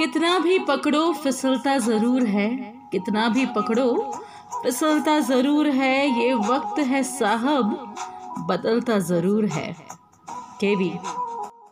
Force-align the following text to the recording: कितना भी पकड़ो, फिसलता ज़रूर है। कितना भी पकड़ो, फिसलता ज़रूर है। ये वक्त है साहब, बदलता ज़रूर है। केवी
कितना 0.00 0.38
भी 0.38 0.58
पकड़ो, 0.58 1.12
फिसलता 1.12 1.76
ज़रूर 1.78 2.26
है। 2.26 2.48
कितना 2.92 3.28
भी 3.28 3.44
पकड़ो, 3.46 4.12
फिसलता 4.62 5.18
ज़रूर 5.20 5.68
है। 5.68 6.20
ये 6.20 6.32
वक्त 6.34 6.78
है 6.78 7.02
साहब, 7.02 7.94
बदलता 8.48 8.98
ज़रूर 8.98 9.46
है। 9.46 9.76
केवी 10.60 10.92